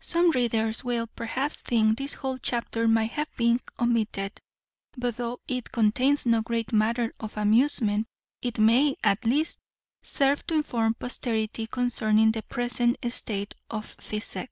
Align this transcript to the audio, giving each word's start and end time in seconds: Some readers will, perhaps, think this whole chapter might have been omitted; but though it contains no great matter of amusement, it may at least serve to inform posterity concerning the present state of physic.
Some 0.00 0.32
readers 0.32 0.84
will, 0.84 1.06
perhaps, 1.06 1.62
think 1.62 1.96
this 1.96 2.12
whole 2.12 2.36
chapter 2.36 2.86
might 2.86 3.12
have 3.12 3.34
been 3.38 3.58
omitted; 3.78 4.38
but 4.98 5.16
though 5.16 5.40
it 5.48 5.72
contains 5.72 6.26
no 6.26 6.42
great 6.42 6.74
matter 6.74 7.14
of 7.18 7.38
amusement, 7.38 8.06
it 8.42 8.58
may 8.58 8.96
at 9.02 9.24
least 9.24 9.58
serve 10.02 10.46
to 10.48 10.56
inform 10.56 10.92
posterity 10.92 11.66
concerning 11.66 12.32
the 12.32 12.42
present 12.42 12.98
state 13.10 13.54
of 13.70 13.86
physic. 13.98 14.50